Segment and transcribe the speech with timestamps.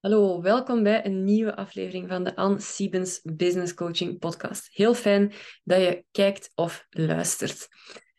[0.00, 4.68] Hallo, welkom bij een nieuwe aflevering van de Anne Siebens Business Coaching Podcast.
[4.72, 5.32] Heel fijn
[5.64, 7.68] dat je kijkt of luistert.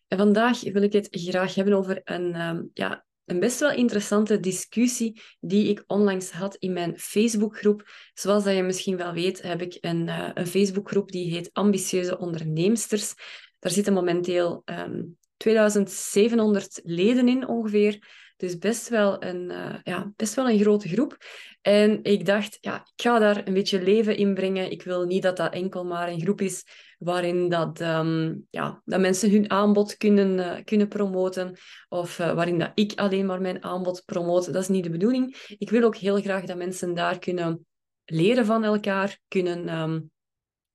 [0.07, 4.39] En vandaag wil ik het graag hebben over een, um, ja, een best wel interessante
[4.39, 7.89] discussie die ik onlangs had in mijn Facebookgroep.
[8.13, 12.18] Zoals dat je misschien wel weet, heb ik een, uh, een Facebookgroep die heet Ambitieuze
[12.18, 13.13] Onderneemsters.
[13.59, 18.21] Daar zitten momenteel um, 2700 leden in ongeveer.
[18.42, 21.18] Dus best wel een, uh, ja, best wel een grote groep.
[21.61, 24.71] En ik dacht, ja, ik ga daar een beetje leven in brengen.
[24.71, 26.65] Ik wil niet dat dat enkel maar een groep is
[26.98, 31.57] waarin dat, um, ja, dat mensen hun aanbod kunnen, uh, kunnen promoten.
[31.89, 34.52] Of uh, waarin dat ik alleen maar mijn aanbod promote.
[34.52, 35.45] Dat is niet de bedoeling.
[35.58, 37.66] Ik wil ook heel graag dat mensen daar kunnen
[38.06, 40.12] leren van elkaar, kunnen um,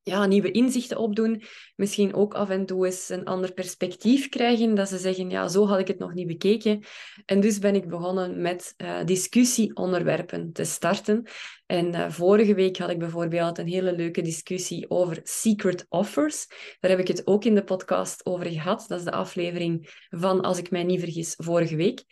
[0.08, 1.42] ja, nieuwe inzichten opdoen.
[1.76, 4.74] Misschien ook af en toe eens een ander perspectief krijgen.
[4.74, 6.84] Dat ze zeggen, ja, zo had ik het nog niet bekeken.
[7.24, 11.26] En dus ben ik begonnen met uh, discussieonderwerpen te starten.
[11.66, 16.46] En uh, vorige week had ik bijvoorbeeld een hele leuke discussie over secret offers.
[16.80, 18.84] Daar heb ik het ook in de podcast over gehad.
[18.88, 22.04] Dat is de aflevering van, als ik mij niet vergis, vorige week.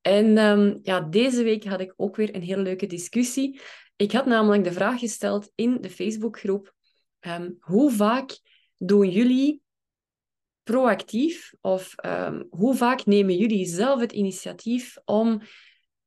[0.00, 3.60] En um, ja, deze week had ik ook weer een hele leuke discussie.
[3.96, 6.74] Ik had namelijk de vraag gesteld in de Facebookgroep
[7.26, 8.40] Um, hoe vaak
[8.76, 9.62] doen jullie
[10.62, 15.42] proactief of um, hoe vaak nemen jullie zelf het initiatief om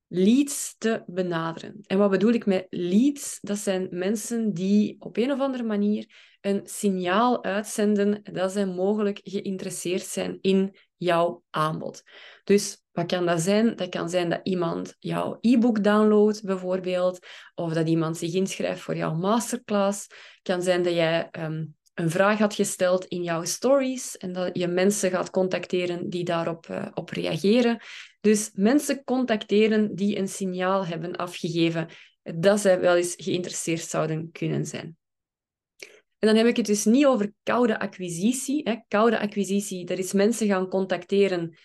[0.08, 1.80] leads te benaderen?
[1.82, 3.40] En wat bedoel ik met leads?
[3.42, 9.20] Dat zijn mensen die op een of andere manier een signaal uitzenden dat zij mogelijk
[9.24, 12.04] geïnteresseerd zijn in jouw aanbod.
[12.44, 13.76] Dus wat kan dat zijn?
[13.76, 18.96] Dat kan zijn dat iemand jouw e-book downloadt, bijvoorbeeld, of dat iemand zich inschrijft voor
[18.96, 20.04] jouw masterclass.
[20.04, 24.58] Het kan zijn dat jij um, een vraag had gesteld in jouw stories en dat
[24.58, 27.80] je mensen gaat contacteren die daarop uh, op reageren.
[28.22, 31.88] Dus mensen contacteren die een signaal hebben afgegeven
[32.24, 34.98] dat zij wel eens geïnteresseerd zouden kunnen zijn.
[36.26, 38.62] En dan heb ik het dus niet over koude acquisitie.
[38.63, 38.75] Hè.
[38.88, 41.58] Koude acquisitie, dat is mensen gaan contacteren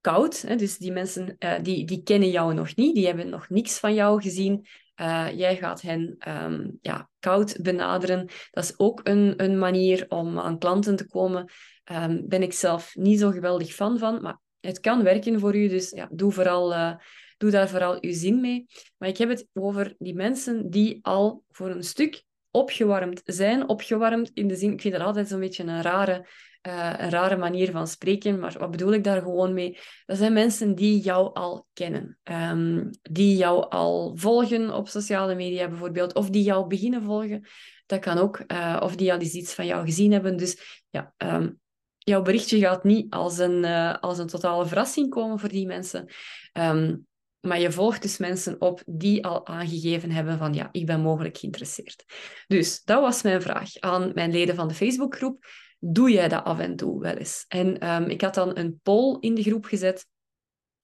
[0.00, 0.40] koud.
[0.40, 0.56] Hè?
[0.56, 3.94] Dus die mensen uh, die, die kennen jou nog niet, die hebben nog niks van
[3.94, 4.66] jou gezien.
[5.00, 8.28] Uh, jij gaat hen um, ja, koud benaderen.
[8.50, 11.50] Dat is ook een, een manier om aan klanten te komen.
[11.92, 15.68] Um, ben ik zelf niet zo geweldig fan van, maar het kan werken voor u.
[15.68, 16.94] Dus ja, doe, vooral, uh,
[17.36, 18.66] doe daar vooral uw zin mee.
[18.98, 23.68] Maar ik heb het over die mensen die al voor een stuk opgewarmd zijn.
[23.68, 26.26] Opgewarmd in de zin, ik vind dat altijd zo'n beetje een rare
[26.66, 29.78] uh, een rare manier van spreken, maar wat bedoel ik daar gewoon mee?
[30.06, 35.68] Dat zijn mensen die jou al kennen, um, die jou al volgen op sociale media
[35.68, 37.46] bijvoorbeeld, of die jou beginnen volgen.
[37.86, 40.36] Dat kan ook, uh, of die al eens iets van jou gezien hebben.
[40.36, 41.58] Dus ja, um,
[41.98, 46.08] jouw berichtje gaat niet als een, uh, als een totale verrassing komen voor die mensen.
[46.52, 47.06] Um,
[47.40, 51.38] maar je volgt dus mensen op die al aangegeven hebben van ja, ik ben mogelijk
[51.38, 52.04] geïnteresseerd.
[52.46, 55.46] Dus dat was mijn vraag aan mijn leden van de Facebookgroep
[55.80, 57.44] doe jij dat af en toe wel eens?
[57.48, 60.06] En um, ik had dan een poll in de groep gezet.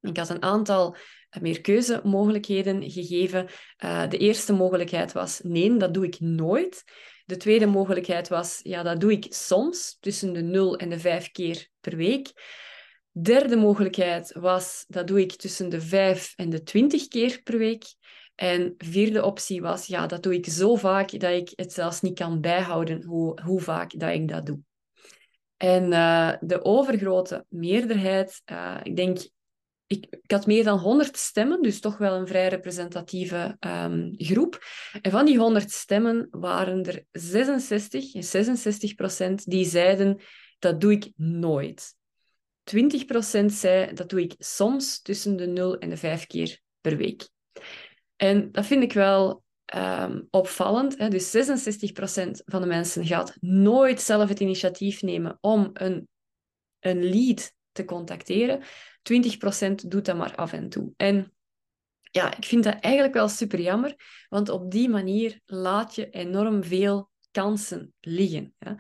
[0.01, 0.97] Ik had een aantal
[1.29, 3.49] eh, meer keuzemogelijkheden gegeven.
[3.85, 6.85] Uh, de eerste mogelijkheid was nee, dat doe ik nooit.
[7.25, 11.31] De tweede mogelijkheid was ja, dat doe ik soms, tussen de 0 en de 5
[11.31, 12.33] keer per week.
[13.23, 17.85] Derde mogelijkheid was dat doe ik tussen de 5 en de 20 keer per week.
[18.35, 22.19] En vierde optie was, ja, dat doe ik zo vaak dat ik het zelfs niet
[22.19, 24.59] kan bijhouden hoe, hoe vaak dat ik dat doe.
[25.57, 29.29] En uh, de overgrote meerderheid, uh, ik denk,
[29.87, 34.65] ik, had meer dan 100 stemmen, dus toch wel een vrij representatieve um, groep.
[35.03, 40.21] En van die 100 stemmen waren er 66, 66 procent die zeiden,
[40.59, 41.95] dat doe ik nooit.
[42.65, 46.97] 20 procent zei, dat doe ik soms tussen de 0 en de 5 keer per
[46.97, 47.29] week.
[48.17, 49.45] En dat vind ik wel
[49.75, 50.99] um, opvallend.
[50.99, 51.09] Hè?
[51.09, 56.09] Dus 66% van de mensen gaat nooit zelf het initiatief nemen om een,
[56.81, 58.63] een lead te contacteren.
[59.13, 60.93] 20% doet dat maar af en toe.
[60.97, 61.35] En
[62.11, 63.95] ja, ik vind dat eigenlijk wel super jammer,
[64.29, 68.55] want op die manier laat je enorm veel kansen liggen.
[68.59, 68.77] Ja?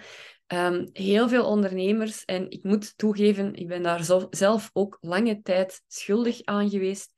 [0.55, 5.83] Um, heel veel ondernemers, en ik moet toegeven, ik ben daar zelf ook lange tijd
[5.87, 7.12] schuldig aan geweest.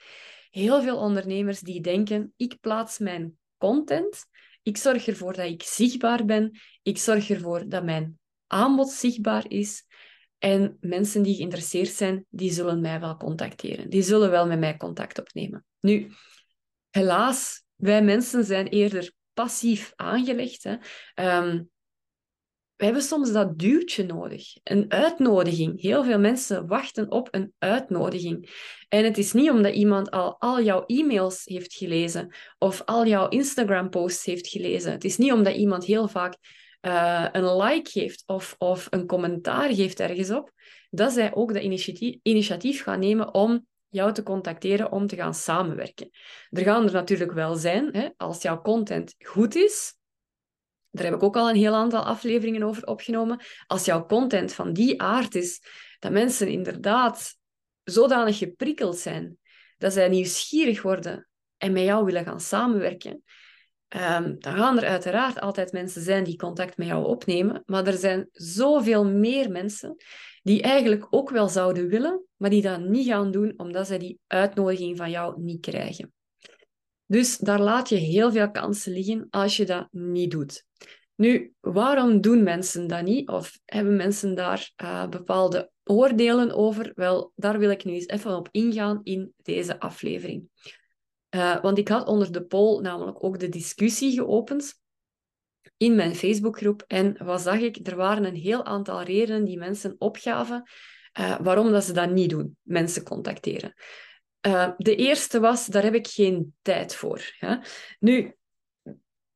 [0.50, 4.24] Heel veel ondernemers die denken, ik plaats mijn content.
[4.62, 6.58] Ik zorg ervoor dat ik zichtbaar ben.
[6.82, 9.84] Ik zorg ervoor dat mijn aanbod zichtbaar is.
[10.38, 13.90] En mensen die geïnteresseerd zijn, die zullen mij wel contacteren.
[13.90, 15.64] Die zullen wel met mij contact opnemen.
[15.80, 16.12] Nu,
[16.90, 20.64] helaas, wij mensen zijn eerder passief aangelegd.
[20.64, 20.76] Hè.
[21.38, 21.70] Um,
[22.76, 25.80] we hebben soms dat duwtje nodig, een uitnodiging.
[25.80, 28.50] Heel veel mensen wachten op een uitnodiging.
[28.88, 33.28] En het is niet omdat iemand al al jouw e-mails heeft gelezen of al jouw
[33.28, 34.92] Instagram-posts heeft gelezen.
[34.92, 36.36] Het is niet omdat iemand heel vaak
[36.80, 40.52] uh, een like geeft of, of een commentaar geeft ergens op,
[40.90, 45.34] dat zij ook de initiatief, initiatief gaan nemen om jou te contacteren om te gaan
[45.34, 46.10] samenwerken.
[46.50, 49.94] Er gaan er natuurlijk wel zijn, hè, als jouw content goed is,
[50.90, 53.40] daar heb ik ook al een heel aantal afleveringen over opgenomen.
[53.66, 55.62] Als jouw content van die aard is,
[55.98, 57.36] dat mensen inderdaad
[57.84, 59.38] zodanig geprikkeld zijn,
[59.78, 63.22] dat zij nieuwsgierig worden en met jou willen gaan samenwerken,
[63.88, 67.62] um, dan gaan er uiteraard altijd mensen zijn die contact met jou opnemen.
[67.66, 69.96] Maar er zijn zoveel meer mensen
[70.42, 74.18] die eigenlijk ook wel zouden willen, maar die dat niet gaan doen omdat zij die
[74.26, 76.12] uitnodiging van jou niet krijgen.
[77.06, 80.65] Dus daar laat je heel veel kansen liggen als je dat niet doet.
[81.16, 83.28] Nu, waarom doen mensen dat niet?
[83.28, 86.92] Of hebben mensen daar uh, bepaalde oordelen over?
[86.94, 90.48] Wel, daar wil ik nu eens even op ingaan in deze aflevering.
[91.30, 94.80] Uh, want ik had onder de poll namelijk ook de discussie geopend
[95.76, 96.84] in mijn Facebookgroep.
[96.86, 97.86] En wat zag ik?
[97.86, 100.70] Er waren een heel aantal redenen die mensen opgaven
[101.18, 103.74] uh, waarom dat ze dat niet doen, mensen contacteren.
[104.76, 107.34] De eerste was, daar heb ik geen tijd voor.
[107.38, 107.62] Ja?
[107.98, 108.35] Nu,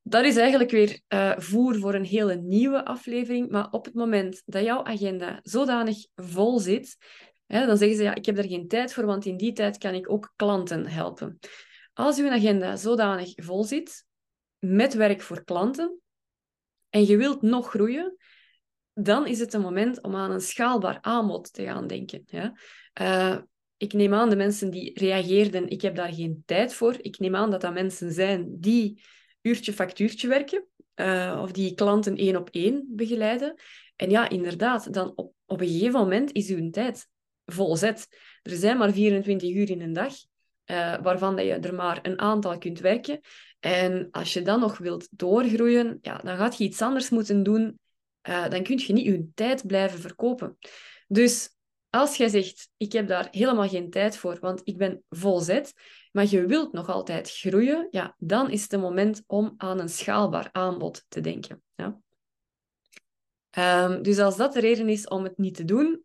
[0.01, 3.49] dat is eigenlijk weer uh, voer voor een hele nieuwe aflevering.
[3.49, 6.97] Maar op het moment dat jouw agenda zodanig vol zit,
[7.45, 9.77] hè, dan zeggen ze, ja, ik heb er geen tijd voor, want in die tijd
[9.77, 11.39] kan ik ook klanten helpen.
[11.93, 14.05] Als uw agenda zodanig vol zit,
[14.59, 15.99] met werk voor klanten,
[16.89, 18.17] en je wilt nog groeien,
[18.93, 22.23] dan is het een moment om aan een schaalbaar aanbod te gaan denken.
[22.25, 22.57] Ja?
[23.01, 23.37] Uh,
[23.77, 26.95] ik neem aan de mensen die reageerden, ik heb daar geen tijd voor.
[27.01, 29.03] Ik neem aan dat dat mensen zijn die
[29.41, 30.65] uurtje factuurtje werken,
[30.95, 33.53] uh, of die klanten één op één begeleiden.
[33.95, 37.07] En ja, inderdaad, dan op, op een gegeven moment is uw tijd
[37.45, 38.07] volzet.
[38.41, 40.13] Er zijn maar 24 uur in een dag,
[40.65, 43.19] uh, waarvan dat je er maar een aantal kunt werken.
[43.59, 47.79] En als je dan nog wilt doorgroeien, ja, dan gaat je iets anders moeten doen.
[48.29, 50.57] Uh, dan kun je niet je tijd blijven verkopen.
[51.07, 51.49] Dus
[51.89, 55.73] als jij zegt, ik heb daar helemaal geen tijd voor, want ik ben volzet,
[56.11, 60.49] maar je wilt nog altijd groeien, ja, dan is het moment om aan een schaalbaar
[60.51, 61.63] aanbod te denken.
[61.75, 61.99] Ja?
[63.57, 66.03] Um, dus als dat de reden is om het niet te doen,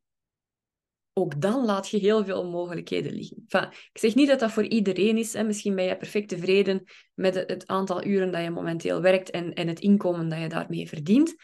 [1.12, 3.44] ook dan laat je heel veel mogelijkheden liggen.
[3.48, 5.32] Enfin, ik zeg niet dat dat voor iedereen is.
[5.32, 5.44] Hè.
[5.44, 9.68] Misschien ben je perfect tevreden met het aantal uren dat je momenteel werkt en, en
[9.68, 11.34] het inkomen dat je daarmee verdient.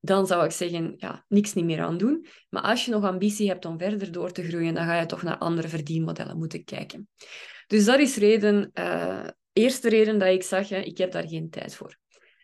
[0.00, 2.26] Dan zou ik zeggen, ja, niks niet meer aan doen.
[2.48, 5.22] Maar als je nog ambitie hebt om verder door te groeien, dan ga je toch
[5.22, 7.08] naar andere verdienmodellen moeten kijken.
[7.68, 11.50] Dus dat is reden, uh, eerste reden dat ik zag, hè, ik heb daar geen
[11.50, 11.98] tijd voor.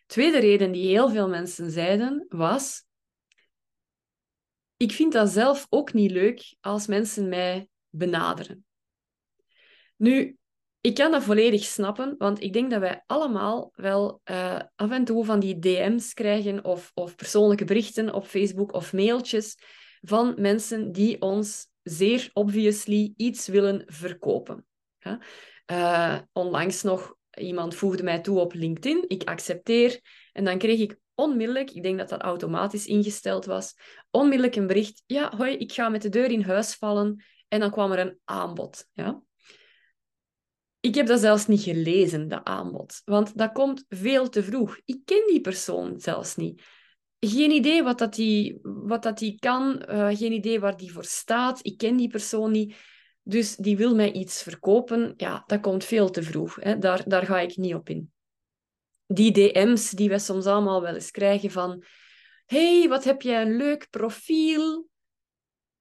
[0.06, 2.84] Tweede reden die heel veel mensen zeiden, was
[4.76, 8.64] ik vind dat zelf ook niet leuk als mensen mij benaderen.
[9.96, 10.36] Nu,
[10.80, 15.04] ik kan dat volledig snappen, want ik denk dat wij allemaal wel uh, af en
[15.04, 19.56] toe van die DM's krijgen of, of persoonlijke berichten op Facebook of mailtjes
[20.00, 24.66] van mensen die ons zeer obviously iets willen verkopen.
[25.72, 30.00] Uh, onlangs nog iemand voegde mij toe op LinkedIn, ik accepteer
[30.32, 33.74] en dan kreeg ik onmiddellijk, ik denk dat dat automatisch ingesteld was,
[34.10, 37.24] onmiddellijk een bericht, ja, hoi, ik ga met de deur in huis vallen.
[37.54, 38.88] En dan kwam er een aanbod.
[38.92, 39.22] Ja?
[40.80, 43.02] Ik heb dat zelfs niet gelezen, dat aanbod.
[43.04, 44.80] Want dat komt veel te vroeg.
[44.84, 46.62] Ik ken die persoon zelfs niet.
[47.18, 51.04] Geen idee wat dat die, wat dat die kan, uh, geen idee waar die voor
[51.04, 51.58] staat.
[51.62, 52.76] Ik ken die persoon niet.
[53.26, 55.14] Dus die wil mij iets verkopen.
[55.16, 56.56] Ja, dat komt veel te vroeg.
[56.60, 56.78] Hè.
[56.78, 58.12] Daar, daar ga ik niet op in
[59.06, 61.84] die DM's die we soms allemaal wel eens krijgen van
[62.46, 64.88] hey, wat heb jij een leuk profiel.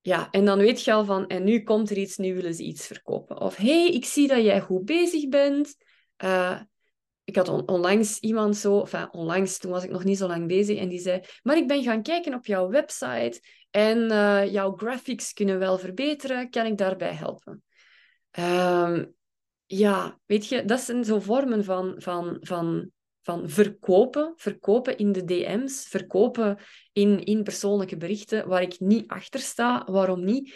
[0.02, 2.64] Ja, en dan weet je al van, en nu komt er iets, nu willen ze
[2.64, 3.42] iets verkopen.
[3.42, 5.76] Of hey, ik zie dat jij goed bezig bent.
[6.24, 6.62] Uh,
[7.24, 10.78] ik had onlangs iemand zo, enfin onlangs, toen was ik nog niet zo lang bezig,
[10.78, 15.34] en die zei, maar ik ben gaan kijken op jouw website en uh, jouw graphics
[15.34, 17.64] kunnen wel verbeteren, kan ik daarbij helpen?
[18.40, 19.04] Uh,
[19.66, 22.92] ja, weet je, dat zijn zo vormen van, van, van
[23.24, 26.58] van verkopen, verkopen in de DM's, verkopen
[26.94, 29.88] in, in persoonlijke berichten waar ik niet achter sta.
[29.92, 30.56] Waarom niet?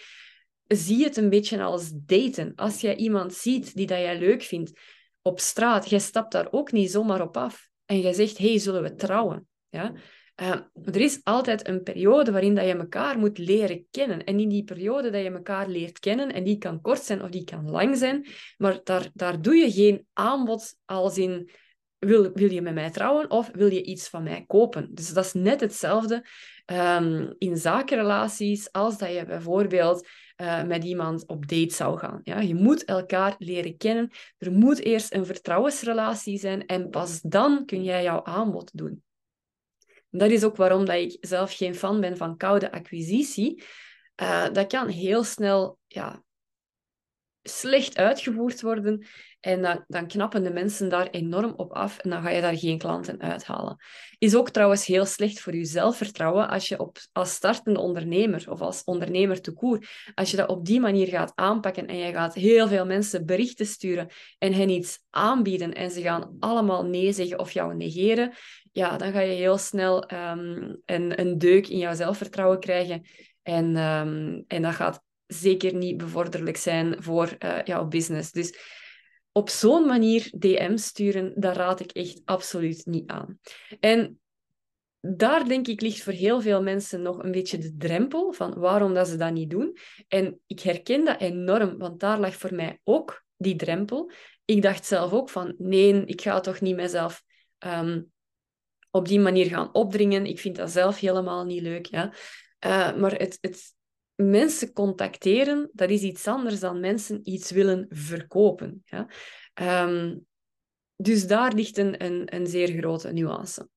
[0.68, 2.56] Zie het een beetje als daten.
[2.56, 4.80] Als jij iemand ziet die dat jij leuk vindt
[5.28, 8.84] op straat, jij stapt daar ook niet zomaar op af en jij zegt, hey, zullen
[8.84, 9.48] we trouwen?
[9.70, 9.94] Ja?
[10.42, 14.24] Uh, er is altijd een periode waarin dat je elkaar moet leren kennen.
[14.24, 17.30] En in die periode dat je elkaar leert kennen, en die kan kort zijn of
[17.30, 18.26] die kan lang zijn,
[18.58, 21.50] maar daar, daar doe je geen aanbod als in
[22.00, 24.90] wil, wil je met mij trouwen of wil je iets van mij kopen?
[24.92, 26.26] Dus dat is net hetzelfde
[26.66, 30.08] um, in zakenrelaties als dat je bijvoorbeeld
[30.42, 32.22] uh, met iemand op date zou gaan.
[32.24, 32.40] Ja?
[32.40, 34.12] Je moet elkaar leren kennen.
[34.38, 39.04] Er moet eerst een vertrouwensrelatie zijn en pas dan kun jij jouw aanbod doen.
[40.10, 43.64] Dat is ook waarom dat ik zelf geen fan ben van koude acquisitie.
[44.22, 46.24] Uh, dat kan heel snel ja,
[47.48, 49.06] slecht uitgevoerd worden.
[49.40, 52.58] En dan, dan knappen de mensen daar enorm op af en dan ga je daar
[52.58, 53.78] geen klanten uithalen.
[54.18, 58.62] Is ook trouwens heel slecht voor je zelfvertrouwen als je op, als startende ondernemer of
[58.62, 62.34] als ondernemer te koer, als je dat op die manier gaat aanpakken en je gaat
[62.34, 67.40] heel veel mensen berichten sturen en hen iets aanbieden en ze gaan allemaal nee zeggen
[67.40, 68.34] of jou negeren,
[68.72, 73.06] ja, dan ga je heel snel um, een, een deuk in jouw zelfvertrouwen krijgen.
[73.44, 78.32] En, um, en dat gaat zeker niet bevorderlijk zijn voor uh, jouw business.
[78.32, 78.60] Dus
[79.32, 83.40] op zo'n manier DM sturen, dat raad ik echt absoluut niet aan.
[83.80, 84.20] En
[85.00, 88.94] daar denk ik ligt voor heel veel mensen nog een beetje de drempel van waarom
[88.94, 89.78] dat ze dat niet doen.
[90.08, 94.12] En ik herken dat enorm, want daar lag voor mij ook die drempel.
[94.46, 97.24] Ik dacht zelf ook van nee, ik ga toch niet mezelf
[97.60, 98.12] um,
[98.92, 100.26] op die manier gaan opdringen.
[100.26, 101.86] Ik vind dat zelf helemaal niet leuk.
[101.86, 102.14] Ja.
[102.66, 103.76] Uh, maar het, het,
[104.18, 108.84] mensen contacteren, dat is iets anders dan mensen iets willen verkopen.
[108.86, 109.10] Ja?
[109.86, 110.26] Um,
[110.96, 113.70] dus daar ligt een, een, een zeer grote nuance.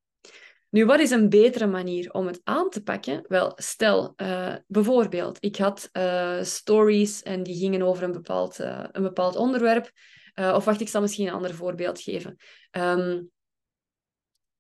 [0.69, 3.25] Nu, wat is een betere manier om het aan te pakken?
[3.29, 8.85] Wel, stel uh, bijvoorbeeld, ik had uh, stories en die gingen over een bepaald, uh,
[8.93, 9.91] een bepaald onderwerp.
[10.35, 12.37] of wacht, ik zal misschien een ander voorbeeld geven.
[12.71, 13.31] Um,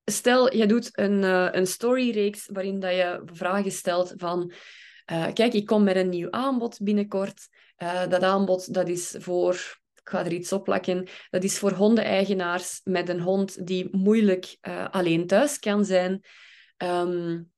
[0.04, 1.22] stel, je doet een,
[1.56, 4.52] een storyreeks waarin dat je vragen stelt van
[5.10, 7.48] uh, kijk, ik kom met een nieuw aanbod binnenkort.
[7.78, 9.54] Uh, dat aanbod dat is voor,
[9.94, 14.56] ik ga er iets op plakken, dat is voor hondeneigenaars met een hond die moeilijk
[14.68, 16.24] uh, alleen thuis kan zijn.
[16.76, 17.50] Um,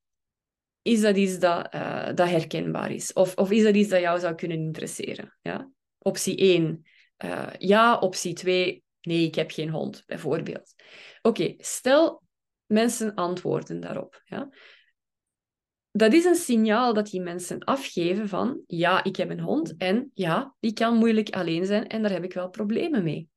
[0.82, 1.73] is dat iets dat,
[2.14, 3.12] dat herkenbaar is?
[3.12, 5.37] Of, of is dat iets dat jou zou kunnen interesseren?
[5.40, 5.71] Ja?
[5.99, 6.82] Optie 1,
[7.59, 7.99] ja.
[7.99, 10.75] Optie 2, nee, ik heb geen hond, bijvoorbeeld.
[11.23, 12.23] Oké, stel
[12.66, 14.23] mensen antwoorden daarop.
[14.25, 14.49] Ja?
[15.93, 20.11] Dat is een signaal dat die mensen afgeven van ja, ik heb een hond en
[20.15, 23.29] ja, die kan moeilijk alleen zijn en daar heb ik wel problemen mee.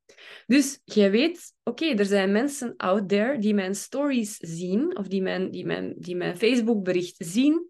[0.46, 5.22] Dus jij weet, oké, er zijn mensen out there die mijn stories zien of die
[5.22, 7.68] mijn, die mijn, die mijn Facebook-bericht zien.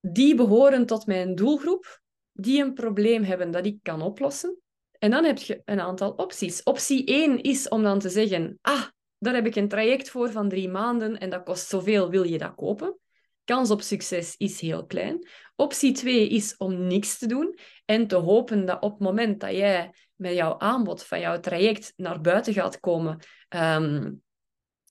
[0.00, 2.00] Die behoren tot mijn doelgroep,
[2.32, 4.58] die een probleem hebben dat ik kan oplossen.
[4.98, 6.62] En dan heb je een aantal opties.
[6.62, 8.82] Optie 1 is om dan te zeggen, ah,
[9.18, 12.38] daar heb ik een traject voor van drie maanden en dat kost zoveel, wil je
[12.38, 12.98] dat kopen?
[13.46, 15.28] Kans op succes is heel klein.
[15.56, 19.50] Optie 2 is om niks te doen en te hopen dat op het moment dat
[19.50, 24.12] jij met jouw aanbod van jouw traject naar buiten gaat komen ehm,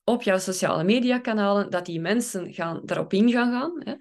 [0.04, 3.82] op jouw sociale mediakanalen, dat die mensen gaan, daarop in gaan gaan.
[3.84, 3.94] Hè.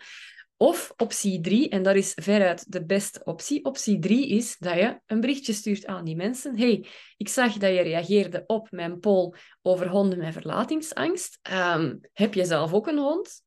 [0.57, 3.65] Of optie 3, en dat is veruit de beste optie.
[3.65, 6.59] Optie 3 is dat je een berichtje stuurt aan die mensen.
[6.59, 11.39] hey, ik zag dat je reageerde op mijn poll over honden met verlatingsangst.
[11.53, 13.43] Um, heb je zelf ook een hond?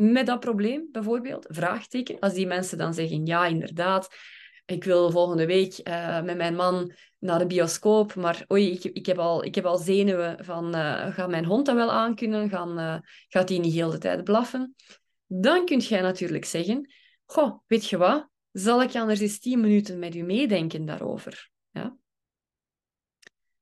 [0.00, 1.46] Met dat probleem, bijvoorbeeld?
[1.48, 2.18] Vraagteken.
[2.18, 4.08] Als die mensen dan zeggen, ja, inderdaad,
[4.64, 9.06] ik wil volgende week uh, met mijn man naar de bioscoop, maar oei, ik, ik,
[9.06, 12.48] heb, al, ik heb al zenuwen van, uh, gaat mijn hond dat wel aankunnen?
[12.48, 14.74] Gaan, uh, gaat die niet heel de tijd blaffen?
[15.26, 16.92] Dan kun jij natuurlijk zeggen,
[17.24, 21.50] goh, weet je wat, zal ik anders eens tien minuten met u meedenken daarover?
[21.70, 21.96] Ja?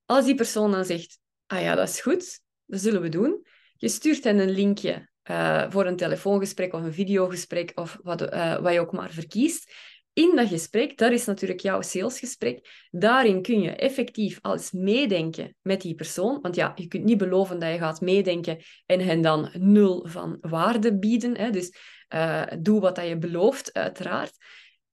[0.05, 3.47] Als die persoon dan zegt, ah ja, dat is goed, dat zullen we doen.
[3.77, 8.59] Je stuurt hen een linkje uh, voor een telefoongesprek of een videogesprek of wat, uh,
[8.59, 9.73] wat je ook maar verkiest.
[10.13, 15.81] In dat gesprek, dat is natuurlijk jouw salesgesprek, daarin kun je effectief alles meedenken met
[15.81, 16.39] die persoon.
[16.41, 20.39] Want ja, je kunt niet beloven dat je gaat meedenken en hen dan nul van
[20.41, 21.37] waarde bieden.
[21.37, 21.51] Hè.
[21.51, 21.77] Dus
[22.15, 24.33] uh, doe wat dat je belooft, uiteraard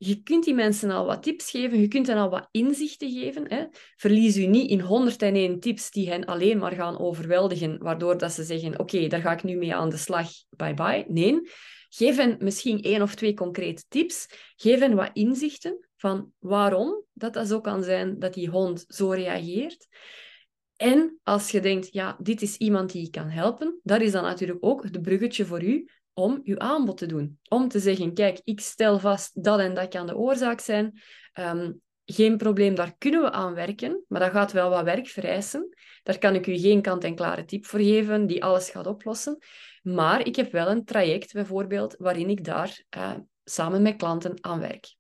[0.05, 3.50] je kunt die mensen al wat tips geven, je kunt hen al wat inzichten geven.
[3.50, 3.65] Hè.
[3.95, 8.43] Verlies u niet in 101 tips die hen alleen maar gaan overweldigen, waardoor dat ze
[8.43, 11.05] zeggen, oké, daar ga ik nu mee aan de slag, bye bye.
[11.07, 11.41] Nee,
[11.89, 14.27] geef hen misschien één of twee concrete tips.
[14.55, 19.09] Geef hen wat inzichten van waarom dat dat zo kan zijn dat die hond zo
[19.09, 19.88] reageert.
[20.75, 24.24] En als je denkt, ja, dit is iemand die je kan helpen, dat is dan
[24.24, 27.39] natuurlijk ook het bruggetje voor u om uw aanbod te doen.
[27.50, 31.01] Om te zeggen, kijk, ik stel vast dat en dat kan de oorzaak zijn.
[31.39, 35.75] Um, geen probleem, daar kunnen we aan werken, maar dat gaat wel wat werk vereisen.
[36.03, 39.38] Daar kan ik u geen kant-en-klare tip voor geven die alles gaat oplossen.
[39.81, 44.60] Maar ik heb wel een traject bijvoorbeeld waarin ik daar uh, samen met klanten aan
[44.60, 44.95] werk.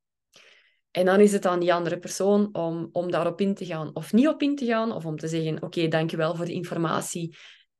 [0.91, 4.13] En dan is het aan die andere persoon om, om daarop in te gaan of
[4.13, 7.37] niet op in te gaan, of om te zeggen, oké, dankjewel voor de informatie,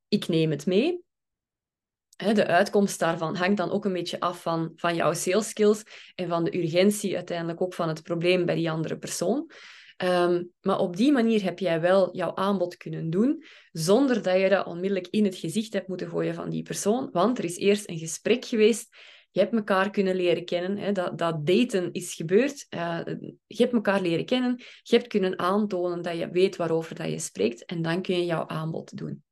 [0.07, 1.04] ik neem het mee.
[2.15, 5.83] De uitkomst daarvan hangt dan ook een beetje af van, van jouw sales skills
[6.15, 9.51] en van de urgentie uiteindelijk ook van het probleem bij die andere persoon.
[9.97, 14.49] Ehm, maar op die manier heb jij wel jouw aanbod kunnen doen, zonder dat je
[14.49, 17.09] dat onmiddellijk in het gezicht hebt moeten gooien van die persoon.
[17.11, 18.95] Want er is eerst een gesprek geweest,
[19.31, 22.99] je hebt elkaar kunnen leren kennen, dat, dat daten is gebeurd, uh,
[23.47, 27.19] je hebt elkaar leren kennen, je hebt kunnen aantonen dat je weet waarover dat je
[27.19, 29.23] spreekt en dan kun je jouw aanbod doen.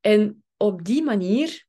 [0.00, 1.66] En op die manier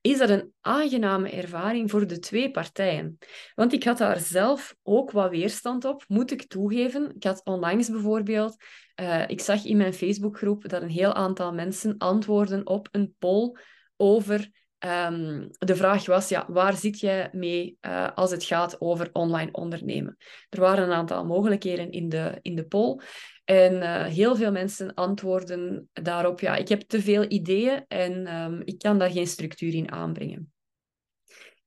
[0.00, 3.18] is dat een aangename ervaring voor de twee partijen.
[3.54, 7.14] Want ik had daar zelf ook wat weerstand op, moet ik toegeven.
[7.14, 8.56] Ik had onlangs bijvoorbeeld,
[9.00, 13.56] uh, ik zag in mijn Facebookgroep dat een heel aantal mensen antwoorden op een poll
[13.96, 19.10] over um, de vraag was, ja, waar zit jij mee uh, als het gaat over
[19.12, 20.16] online ondernemen?
[20.48, 23.00] Er waren een aantal mogelijkheden in de, in de poll.
[23.50, 28.62] En uh, heel veel mensen antwoorden daarop, ja, ik heb te veel ideeën en um,
[28.64, 30.52] ik kan daar geen structuur in aanbrengen.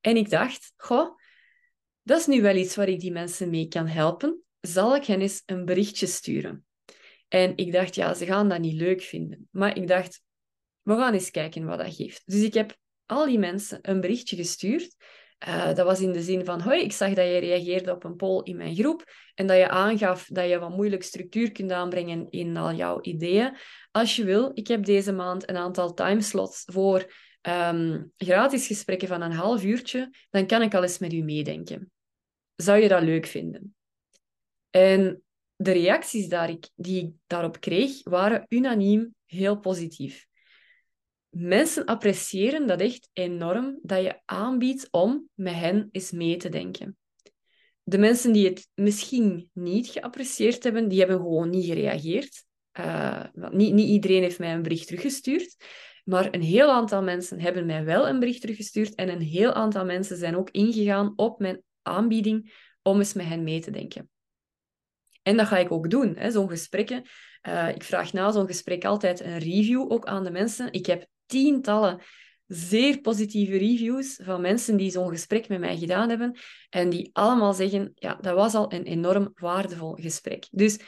[0.01, 1.17] En ik dacht, goh,
[2.01, 4.43] dat is nu wel iets waar ik die mensen mee kan helpen.
[4.61, 6.65] Zal ik hen eens een berichtje sturen?
[7.27, 9.47] En ik dacht, ja, ze gaan dat niet leuk vinden.
[9.51, 10.21] Maar ik dacht,
[10.81, 12.21] we gaan eens kijken wat dat geeft.
[12.25, 14.95] Dus ik heb al die mensen een berichtje gestuurd.
[15.47, 18.15] Uh, dat was in de zin van, hoi, ik zag dat je reageerde op een
[18.15, 19.03] poll in mijn groep
[19.35, 23.57] en dat je aangaf dat je wat moeilijk structuur kunt aanbrengen in al jouw ideeën.
[23.91, 29.21] Als je wil, ik heb deze maand een aantal timeslots voor um, gratis gesprekken van
[29.21, 31.91] een half uurtje, dan kan ik al eens met u meedenken.
[32.55, 33.75] Zou je dat leuk vinden?
[34.69, 35.23] En
[35.55, 40.25] de reacties daar ik, die ik daarop kreeg, waren unaniem heel positief
[41.33, 46.97] mensen appreciëren dat echt enorm dat je aanbiedt om met hen eens mee te denken.
[47.83, 52.45] De mensen die het misschien niet geapprecieerd hebben, die hebben gewoon niet gereageerd.
[52.79, 55.55] Uh, niet, niet iedereen heeft mij een bericht teruggestuurd,
[56.03, 59.85] maar een heel aantal mensen hebben mij wel een bericht teruggestuurd en een heel aantal
[59.85, 64.09] mensen zijn ook ingegaan op mijn aanbieding om eens met hen mee te denken.
[65.21, 67.03] En dat ga ik ook doen, zo'n gesprekken.
[67.47, 70.71] Uh, ik vraag na zo'n gesprek altijd een review ook aan de mensen.
[70.71, 72.01] Ik heb tientallen
[72.47, 76.37] zeer positieve reviews van mensen die zo'n gesprek met mij gedaan hebben
[76.69, 80.47] en die allemaal zeggen, ja, dat was al een enorm waardevol gesprek.
[80.51, 80.79] Dus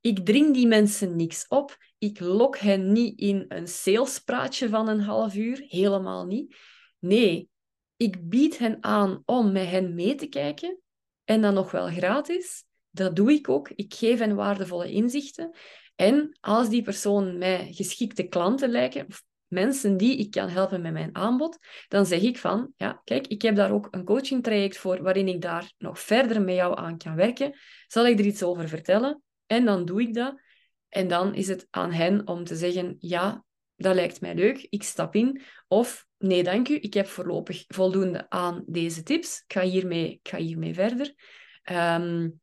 [0.00, 1.76] ik dring die mensen niks op.
[1.98, 6.56] Ik lok hen niet in een salespraatje van een half uur, helemaal niet.
[6.98, 7.48] Nee,
[7.96, 10.78] ik bied hen aan om met hen mee te kijken
[11.24, 12.64] en dan nog wel gratis.
[12.90, 13.68] Dat doe ik ook.
[13.68, 15.50] Ik geef hen waardevolle inzichten.
[15.96, 19.06] En als die personen mij geschikte klanten lijken,
[19.54, 23.42] mensen die ik kan helpen met mijn aanbod, dan zeg ik van, ja, kijk, ik
[23.42, 26.98] heb daar ook een coaching traject voor waarin ik daar nog verder met jou aan
[26.98, 27.58] kan werken.
[27.86, 29.22] Zal ik er iets over vertellen?
[29.46, 30.40] En dan doe ik dat.
[30.88, 33.44] En dan is het aan hen om te zeggen, ja,
[33.76, 35.42] dat lijkt mij leuk, ik stap in.
[35.68, 39.42] Of, nee, dank u, ik heb voorlopig voldoende aan deze tips.
[39.46, 41.14] Ik ga hiermee, ik ga hiermee verder.
[41.70, 42.40] Um,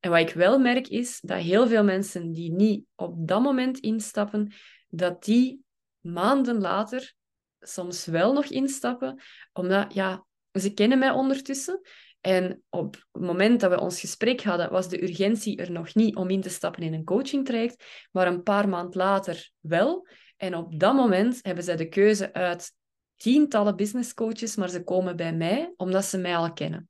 [0.00, 3.78] en wat ik wel merk is dat heel veel mensen die niet op dat moment
[3.78, 4.52] instappen,
[4.88, 5.61] dat die
[6.02, 7.14] maanden later
[7.60, 11.80] soms wel nog instappen, omdat ja, ze kennen mij ondertussen.
[12.20, 16.16] En op het moment dat we ons gesprek hadden, was de urgentie er nog niet
[16.16, 20.08] om in te stappen in een coachingtraject, maar een paar maanden later wel.
[20.36, 22.72] En op dat moment hebben zij de keuze uit
[23.16, 26.88] tientallen business coaches, maar ze komen bij mij omdat ze mij al kennen.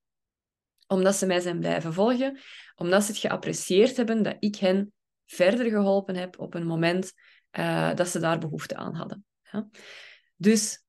[0.86, 2.38] Omdat ze mij zijn blijven volgen,
[2.74, 4.92] omdat ze het geapprecieerd hebben dat ik hen
[5.26, 7.12] verder geholpen heb op een moment
[7.58, 9.24] uh, dat ze daar behoefte aan hadden.
[9.52, 9.68] Ja.
[10.36, 10.84] Dus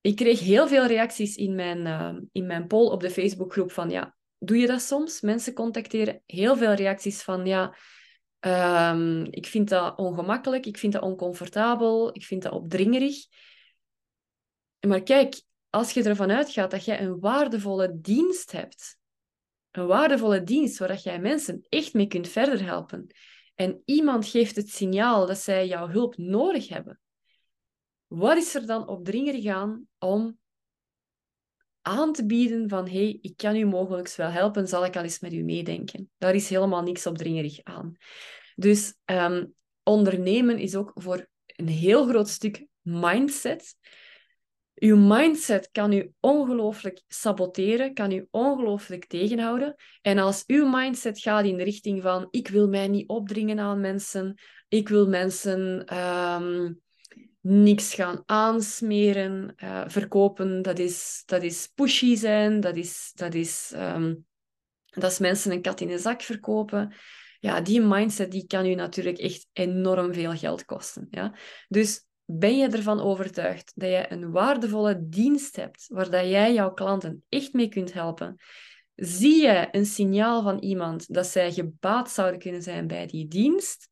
[0.00, 3.90] ik kreeg heel veel reacties in mijn, uh, in mijn poll op de Facebookgroep van
[3.90, 5.20] ja, doe je dat soms?
[5.20, 6.22] Mensen contacteren.
[6.26, 7.76] Heel veel reacties van ja,
[8.90, 13.26] um, ik vind dat ongemakkelijk, ik vind dat oncomfortabel, ik vind dat opdringerig.
[14.86, 18.98] Maar kijk, als je ervan uitgaat dat jij een waardevolle dienst hebt,
[19.70, 23.06] een waardevolle dienst waar jij mensen echt mee kunt verder helpen,
[23.60, 27.00] en iemand geeft het signaal dat zij jouw hulp nodig hebben,
[28.06, 30.38] wat is er dan opdringerig aan om
[31.80, 35.20] aan te bieden van hey, ik kan u mogelijk wel helpen, zal ik al eens
[35.20, 36.10] met u meedenken?
[36.18, 37.96] Daar is helemaal niks opdringerig aan.
[38.54, 39.46] Dus ehm,
[39.82, 43.76] ondernemen is ook voor een heel groot stuk mindset.
[44.80, 49.74] Uw mindset kan u ongelooflijk saboteren, kan u ongelooflijk tegenhouden.
[50.02, 53.80] En als uw mindset gaat in de richting van ik wil mij niet opdringen aan
[53.80, 56.80] mensen, ik wil mensen um,
[57.40, 63.72] niks gaan aansmeren, uh, verkopen, dat is, dat is pushy zijn, dat is, dat is
[63.76, 64.26] um,
[64.90, 66.94] Dat is mensen een kat in een zak verkopen.
[67.38, 71.06] Ja, die mindset die kan u natuurlijk echt enorm veel geld kosten.
[71.10, 71.34] Ja?
[71.68, 76.72] Dus ben je ervan overtuigd dat je een waardevolle dienst hebt waar dat jij jouw
[76.72, 78.36] klanten echt mee kunt helpen?
[78.94, 83.88] Zie je een signaal van iemand dat zij gebaat zouden kunnen zijn bij die dienst?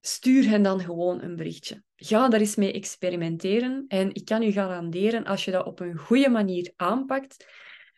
[0.00, 1.82] Stuur hen dan gewoon een berichtje.
[1.96, 3.84] Ga daar eens mee experimenteren.
[3.88, 7.46] En ik kan u garanderen, als je dat op een goede manier aanpakt,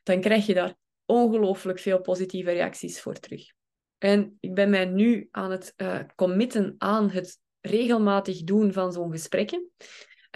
[0.02, 3.52] dan krijg je daar ongelooflijk veel positieve reacties voor terug.
[3.98, 7.38] En ik ben mij nu aan het uh, committen aan het
[7.70, 9.70] regelmatig doen van zo'n gesprekken.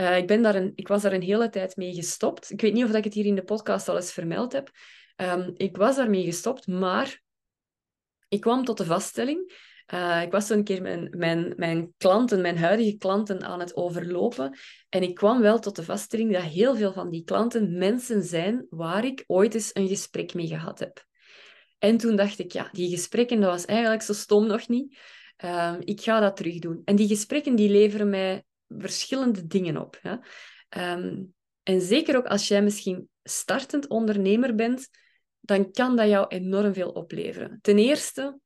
[0.01, 2.51] Uh, ik, ben daar een, ik was daar een hele tijd mee gestopt.
[2.51, 4.71] Ik weet niet of ik het hier in de podcast al eens vermeld heb.
[5.16, 7.23] Um, ik was daarmee gestopt, maar
[8.29, 9.71] ik kwam tot de vaststelling.
[9.95, 13.77] Uh, ik was toen een keer mijn, mijn, mijn klanten, mijn huidige klanten, aan het
[13.77, 14.59] overlopen.
[14.88, 18.66] En ik kwam wel tot de vaststelling dat heel veel van die klanten mensen zijn
[18.71, 21.05] waar ik ooit eens een gesprek mee gehad heb.
[21.79, 24.99] En toen dacht ik, ja, die gesprekken, dat was eigenlijk zo stom nog niet.
[25.44, 26.83] Uh, ik ga dat terug doen.
[26.85, 30.00] En die gesprekken die leveren mij verschillende dingen op.
[30.76, 34.88] Um, en zeker ook als jij misschien startend ondernemer bent,
[35.40, 37.59] dan kan dat jou enorm veel opleveren.
[37.62, 38.38] Ten eerste,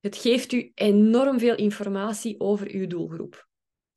[0.00, 3.48] het geeft u enorm veel informatie over uw doelgroep.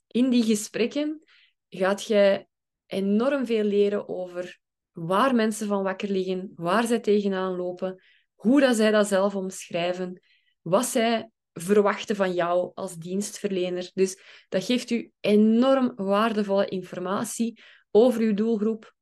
[0.08, 1.24] In die gesprekken
[1.70, 2.48] gaat jij
[2.86, 4.60] enorm veel leren over
[4.92, 10.22] waar mensen van wakker liggen, waar zij tegenaan lopen, hoe dat zij dat zelf omschrijven,
[10.62, 13.92] wat zij verwachten van jou als dienstverlener.
[13.94, 17.62] Dus dat geeft u enorm waardevolle informatie
[17.92, 18.96] over uw doelgroep,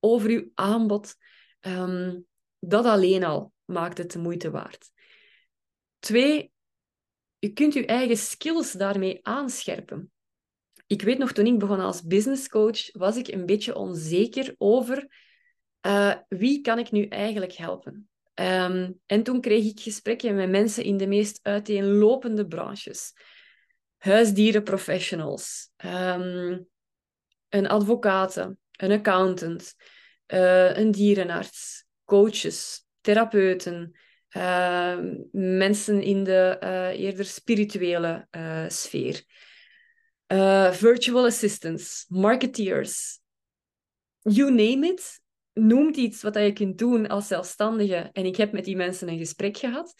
[0.00, 1.14] over uw aanbod.
[1.60, 2.26] Um,
[2.58, 4.90] dat alleen al maakt het de moeite waard.
[5.98, 6.52] Twee,
[7.38, 10.10] je kunt je eigen skills daarmee aanscherpen.
[10.86, 15.06] Ik weet nog, toen ik begon als business coach, was ik een beetje onzeker over
[15.86, 18.08] uh, wie kan ik nu eigenlijk helpen.
[18.40, 23.12] Um, en toen kreeg ik gesprekken met mensen in de meest uiteenlopende branches.
[23.96, 26.68] Huisdierenprofessionals, um,
[27.48, 28.36] een advocaat,
[28.70, 29.74] een accountant,
[30.26, 33.98] uh, een dierenarts, coaches, therapeuten,
[34.30, 34.98] uh,
[35.32, 39.24] mensen in de uh, eerder spirituele uh, sfeer,
[40.72, 43.20] virtual assistants, marketeers,
[44.22, 45.24] you name it.
[45.60, 48.10] Noemt iets wat je kunt doen als zelfstandige.
[48.12, 49.94] En ik heb met die mensen een gesprek gehad.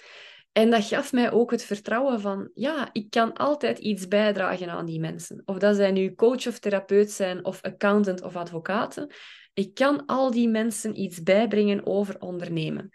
[0.53, 4.87] En dat gaf mij ook het vertrouwen van, ja, ik kan altijd iets bijdragen aan
[4.87, 5.43] die mensen.
[5.45, 9.11] Of dat zij nu coach of therapeut zijn, of accountant of advocaten.
[9.55, 12.91] Ik kan al die mensen iets bijbrengen over ondernemen.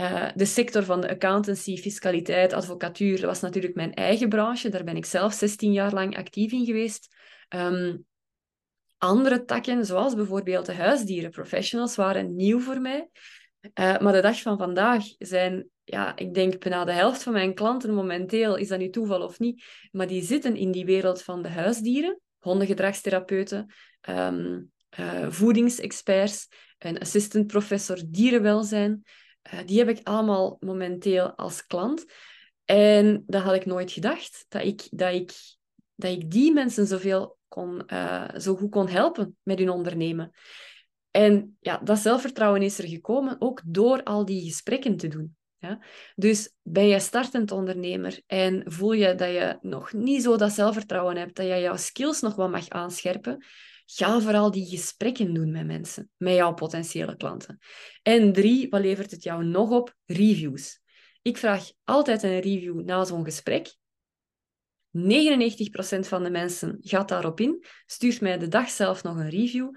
[0.00, 4.68] Uh, de sector van de accountancy, fiscaliteit, advocatuur, dat was natuurlijk mijn eigen branche.
[4.68, 7.16] Daar ben ik zelf 16 jaar lang actief in geweest.
[7.48, 8.04] Um,
[9.00, 13.08] andere takken, zoals bijvoorbeeld de huisdierenprofessionals, waren nieuw voor mij.
[13.60, 17.54] Uh, maar de dag van vandaag zijn, ja, ik denk bijna de helft van mijn
[17.54, 21.42] klanten momenteel, is dat nu toeval of niet, maar die zitten in die wereld van
[21.42, 23.74] de huisdieren, hondengedragstherapeuten,
[24.08, 29.02] um, uh, voedingsexperts, een assistant professor dierenwelzijn.
[29.52, 32.04] Uh, die heb ik allemaal momenteel als klant.
[32.64, 35.32] En dat had ik nooit gedacht, dat ik, dat ik,
[35.94, 40.30] dat ik die mensen zoveel kon, uh, zo goed kon helpen met hun ondernemen.
[41.10, 45.36] En ja, dat zelfvertrouwen is er gekomen ook door al die gesprekken te doen.
[45.58, 45.78] Ja?
[46.14, 51.16] Dus ben je startend ondernemer en voel je dat je nog niet zo dat zelfvertrouwen
[51.16, 53.44] hebt, dat je jouw skills nog wat mag aanscherpen,
[53.92, 57.58] Ga vooral die gesprekken doen met mensen, met jouw potentiële klanten.
[58.02, 59.94] En drie, wat levert het jou nog op?
[60.06, 60.80] Reviews.
[61.22, 63.74] Ik vraag altijd een review na zo'n gesprek.
[64.98, 69.70] 99% van de mensen gaat daarop in, stuurt mij de dag zelf nog een review.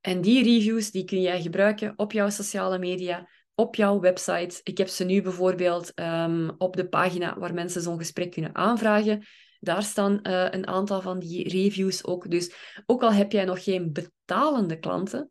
[0.00, 4.60] En die reviews die kun jij gebruiken op jouw sociale media, op jouw website.
[4.62, 9.26] Ik heb ze nu bijvoorbeeld um, op de pagina waar mensen zo'n gesprek kunnen aanvragen.
[9.60, 12.30] Daar staan uh, een aantal van die reviews ook.
[12.30, 12.54] Dus
[12.86, 15.28] ook al heb jij nog geen betalende klanten,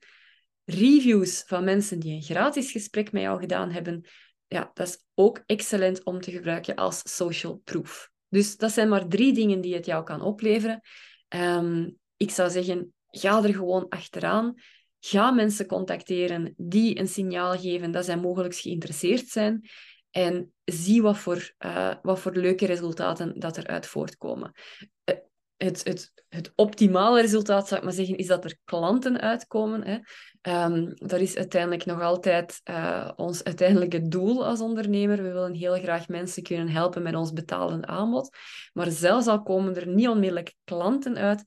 [0.65, 4.05] reviews van mensen die een gratis gesprek met jou gedaan hebben,
[4.47, 8.11] ja, dat is ook excellent om te gebruiken als social proof.
[8.29, 10.81] Dus dat zijn maar drie dingen die het jou kan opleveren.
[11.35, 14.53] Um, ik zou zeggen, ga er gewoon achteraan.
[14.99, 19.69] Ga mensen contacteren die een signaal geven dat zij mogelijk geïnteresseerd zijn.
[20.11, 24.51] En zie wat voor, uh, wat voor leuke resultaten dat eruit voortkomen.
[25.05, 25.15] Uh,
[25.59, 29.83] het, het, het optimale resultaat, zou ik maar zeggen, is dat er klanten uitkomen.
[29.83, 29.97] Hè.
[30.65, 35.23] Um, dat is uiteindelijk nog altijd uh, ons uiteindelijke doel als ondernemer.
[35.23, 38.37] We willen heel graag mensen kunnen helpen met ons betalend aanbod.
[38.73, 41.43] Maar zelfs al komen er niet onmiddellijk klanten uit,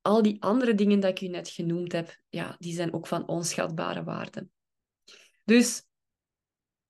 [0.00, 3.28] al die andere dingen die ik u net genoemd heb, ja, die zijn ook van
[3.28, 4.46] onschatbare waarde.
[5.44, 5.82] Dus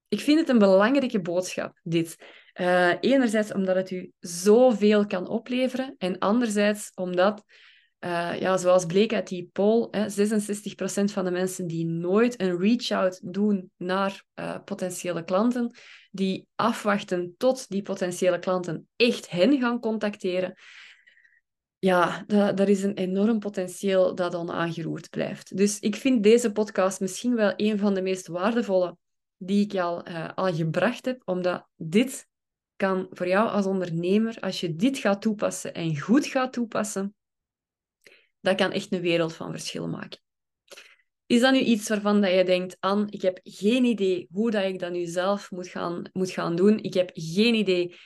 [0.08, 2.16] ik vind het een belangrijke boodschap, dit.
[2.60, 7.44] Uh, enerzijds omdat het u zoveel kan opleveren en anderzijds omdat,
[8.00, 12.58] uh, ja, zoals bleek uit die poll, hè, 66% van de mensen die nooit een
[12.58, 15.76] reach-out doen naar uh, potentiële klanten,
[16.10, 20.54] die afwachten tot die potentiële klanten echt hen gaan contacteren,
[21.78, 25.56] ja, dat, is een enorm potentieel dat onaangeroerd blijft.
[25.56, 28.96] Dus ik vind deze podcast misschien wel een van de meest waardevolle
[29.36, 30.02] die ik al,
[30.34, 32.30] al gebracht heb, omdat dit
[32.82, 37.14] kan voor jou als ondernemer, als je dit gaat toepassen en goed gaat toepassen,
[38.40, 40.20] dat kan echt een wereld van verschil maken.
[41.26, 44.64] Is dat nu iets waarvan dat je denkt, Anne, ik heb geen idee hoe dat
[44.64, 46.78] ik dat nu zelf moet gaan, moet gaan doen.
[46.78, 47.96] Ik heb geen idee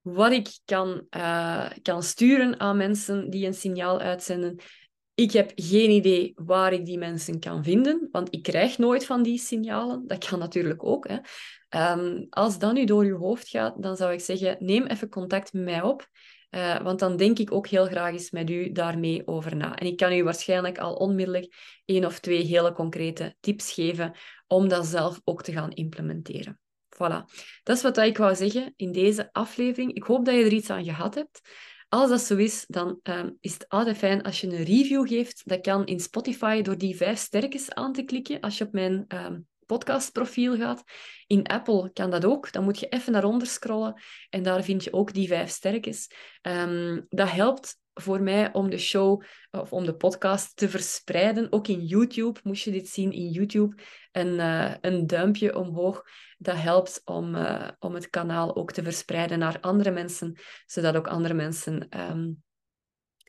[0.00, 4.60] wat ik kan, uh, kan sturen aan mensen die een signaal uitzenden.
[5.16, 9.22] Ik heb geen idee waar ik die mensen kan vinden, want ik krijg nooit van
[9.22, 10.06] die signalen.
[10.06, 11.08] Dat kan natuurlijk ook.
[11.08, 11.18] Hè.
[11.92, 15.52] Um, als dat nu door je hoofd gaat, dan zou ik zeggen, neem even contact
[15.52, 16.08] met mij op.
[16.50, 19.76] Uh, want dan denk ik ook heel graag eens met u daarmee over na.
[19.76, 24.12] En ik kan u waarschijnlijk al onmiddellijk één of twee hele concrete tips geven
[24.46, 26.60] om dat zelf ook te gaan implementeren.
[26.94, 27.24] Voilà.
[27.62, 29.94] Dat is wat ik wou zeggen in deze aflevering.
[29.94, 31.40] Ik hoop dat je er iets aan gehad hebt.
[31.88, 35.42] Als dat zo is, dan um, is het altijd fijn als je een review geeft.
[35.44, 39.04] Dat kan in Spotify door die vijf sterkens aan te klikken als je op mijn
[39.08, 40.82] um, podcastprofiel gaat.
[41.26, 42.52] In Apple kan dat ook.
[42.52, 46.10] Dan moet je even naar onder scrollen en daar vind je ook die vijf sterkens.
[46.42, 51.52] Um, dat helpt voor mij om de show of om de podcast te verspreiden.
[51.52, 53.82] Ook in YouTube moest je dit zien in YouTube.
[54.12, 56.02] Een, uh, een duimpje omhoog.
[56.36, 61.06] Dat helpt om, uh, om het kanaal ook te verspreiden naar andere mensen, zodat ook
[61.06, 62.42] andere mensen um,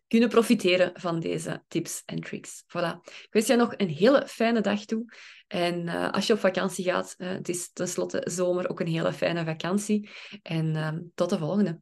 [0.07, 2.63] kunnen profiteren van deze tips en tricks.
[2.63, 2.99] Voilà.
[3.03, 5.13] Ik wens je nog een hele fijne dag toe.
[5.47, 9.45] En uh, als je op vakantie gaat, het is tenslotte zomer ook een hele fijne
[9.45, 10.09] vakantie.
[10.41, 11.81] En tot de volgende.